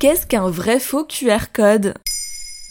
[0.00, 1.94] Qu'est-ce qu'un vrai faux QR code?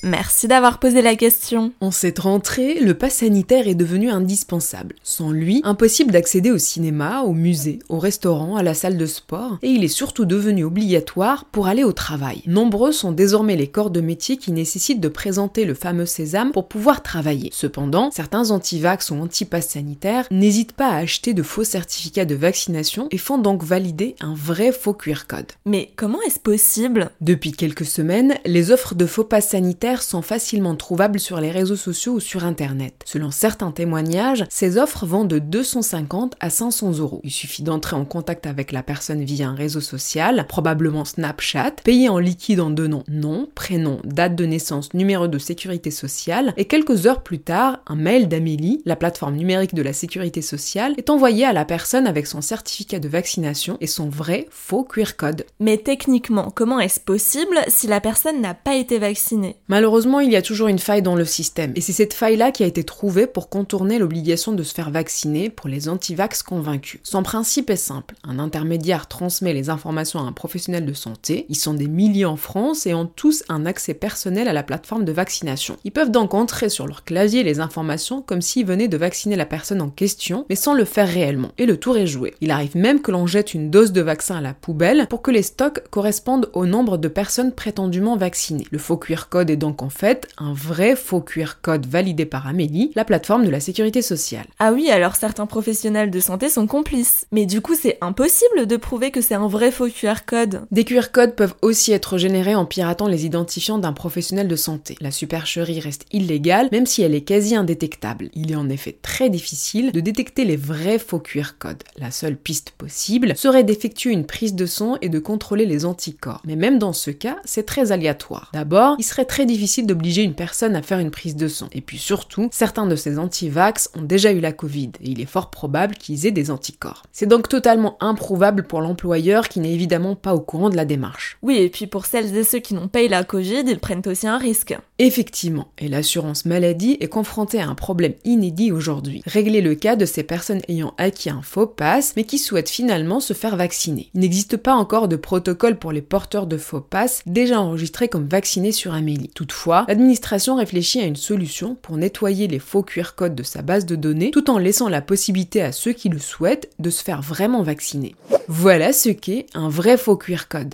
[0.03, 1.71] Merci d'avoir posé la question.
[1.81, 4.93] En cette rentrée, le pass sanitaire est devenu indispensable.
[5.01, 9.57] Sans lui, impossible d'accéder au cinéma, au musée, au restaurant, à la salle de sport,
[9.63, 12.43] et il est surtout devenu obligatoire pour aller au travail.
[12.45, 16.67] Nombreux sont désormais les corps de métier qui nécessitent de présenter le fameux sésame pour
[16.67, 17.49] pouvoir travailler.
[17.51, 23.07] Cependant, certains anti-vax ou anti-pass sanitaires n'hésitent pas à acheter de faux certificats de vaccination
[23.09, 25.53] et font donc valider un vrai faux QR code.
[25.65, 27.09] Mais comment est-ce possible?
[27.19, 31.75] Depuis quelques semaines, les offres de faux pass sanitaires sont facilement trouvables sur les réseaux
[31.75, 33.01] sociaux ou sur Internet.
[33.05, 37.21] Selon certains témoignages, ces offres vont de 250 à 500 euros.
[37.23, 42.09] Il suffit d'entrer en contact avec la personne via un réseau social, probablement Snapchat, payer
[42.09, 47.07] en liquide en donnant nom, prénom, date de naissance, numéro de sécurité sociale, et quelques
[47.07, 51.45] heures plus tard, un mail d'Amélie, la plateforme numérique de la sécurité sociale, est envoyé
[51.45, 55.45] à la personne avec son certificat de vaccination et son vrai faux QR code.
[55.59, 59.55] Mais techniquement, comment est-ce possible si la personne n'a pas été vaccinée?
[59.77, 62.63] Malheureusement, il y a toujours une faille dans le système, et c'est cette faille-là qui
[62.63, 66.99] a été trouvée pour contourner l'obligation de se faire vacciner pour les antivax convaincus.
[67.03, 71.55] Son principe est simple, un intermédiaire transmet les informations à un professionnel de santé, ils
[71.55, 75.11] sont des milliers en France et ont tous un accès personnel à la plateforme de
[75.11, 75.77] vaccination.
[75.83, 79.45] Ils peuvent donc entrer sur leur clavier les informations comme s'ils venaient de vacciner la
[79.45, 82.33] personne en question, mais sans le faire réellement, et le tour est joué.
[82.41, 85.29] Il arrive même que l'on jette une dose de vaccin à la poubelle pour que
[85.29, 88.65] les stocks correspondent au nombre de personnes prétendument vaccinées.
[88.71, 92.25] Le faux QR code est donc donc en fait un vrai faux QR code validé
[92.25, 94.45] par Amélie, la plateforme de la sécurité sociale.
[94.59, 97.27] Ah oui, alors certains professionnels de santé sont complices.
[97.33, 100.61] Mais du coup, c'est impossible de prouver que c'est un vrai faux QR code.
[100.71, 104.95] Des QR codes peuvent aussi être générés en piratant les identifiants d'un professionnel de santé.
[105.01, 108.29] La supercherie reste illégale, même si elle est quasi indétectable.
[108.35, 111.83] Il est en effet très difficile de détecter les vrais faux QR codes.
[111.97, 116.41] La seule piste possible serait d'effectuer une prise de son et de contrôler les anticorps.
[116.45, 118.49] Mais même dans ce cas, c'est très aléatoire.
[118.53, 121.67] D'abord, il serait très difficile difficile d'obliger une personne à faire une prise de sang.
[121.71, 125.25] Et puis surtout, certains de ces anti-vax ont déjà eu la Covid et il est
[125.25, 127.01] fort probable qu'ils aient des anticorps.
[127.11, 131.39] C'est donc totalement improuvable pour l'employeur qui n'est évidemment pas au courant de la démarche.
[131.41, 134.03] Oui, et puis pour celles et ceux qui n'ont pas eu la Covid, ils prennent
[134.05, 134.77] aussi un risque.
[134.99, 139.21] Effectivement, et l'assurance maladie est confrontée à un problème inédit aujourd'hui.
[139.27, 143.19] Régler le cas de ces personnes ayant acquis un faux pass, mais qui souhaitent finalement
[143.19, 144.09] se faire vacciner.
[144.15, 148.27] Il n'existe pas encore de protocole pour les porteurs de faux pass déjà enregistrés comme
[148.27, 149.29] vaccinés sur Amélie.
[149.35, 153.85] Toutefois, l'administration réfléchit à une solution pour nettoyer les faux QR codes de sa base
[153.85, 157.21] de données tout en laissant la possibilité à ceux qui le souhaitent de se faire
[157.21, 158.15] vraiment vacciner.
[158.47, 160.73] Voilà ce qu'est un vrai faux QR code.